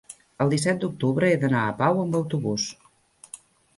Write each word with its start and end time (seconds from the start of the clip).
el 0.45 0.53
disset 0.53 0.79
d'octubre 0.83 1.29
he 1.33 1.37
d'anar 1.43 1.63
a 1.67 1.75
Pau 1.83 2.03
amb 2.05 2.19
autobús. 2.23 2.67